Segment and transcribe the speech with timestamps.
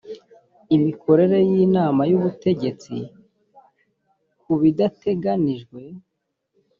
[0.75, 2.95] imikorere y inama y ubutegetsi
[4.41, 5.81] ku bidateganijwe